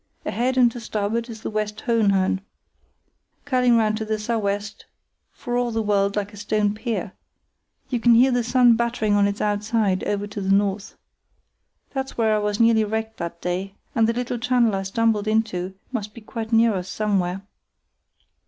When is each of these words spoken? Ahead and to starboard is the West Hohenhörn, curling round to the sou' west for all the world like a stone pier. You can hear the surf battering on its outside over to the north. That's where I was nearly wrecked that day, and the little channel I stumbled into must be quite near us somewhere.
Ahead 0.25 0.57
and 0.57 0.71
to 0.71 0.79
starboard 0.79 1.29
is 1.29 1.43
the 1.43 1.51
West 1.51 1.83
Hohenhörn, 1.85 2.39
curling 3.45 3.77
round 3.77 3.97
to 3.97 4.05
the 4.05 4.17
sou' 4.17 4.39
west 4.39 4.87
for 5.31 5.55
all 5.55 5.69
the 5.69 5.83
world 5.83 6.15
like 6.15 6.33
a 6.33 6.37
stone 6.37 6.73
pier. 6.73 7.13
You 7.89 7.99
can 7.99 8.15
hear 8.15 8.31
the 8.31 8.43
surf 8.43 8.75
battering 8.75 9.13
on 9.13 9.27
its 9.27 9.41
outside 9.41 10.03
over 10.05 10.25
to 10.25 10.41
the 10.41 10.49
north. 10.55 10.97
That's 11.91 12.17
where 12.17 12.33
I 12.33 12.39
was 12.39 12.59
nearly 12.59 12.83
wrecked 12.83 13.17
that 13.17 13.41
day, 13.43 13.75
and 13.93 14.09
the 14.09 14.13
little 14.13 14.39
channel 14.39 14.73
I 14.73 14.81
stumbled 14.81 15.27
into 15.27 15.75
must 15.91 16.15
be 16.15 16.21
quite 16.21 16.51
near 16.51 16.73
us 16.73 16.89
somewhere. 16.89 17.43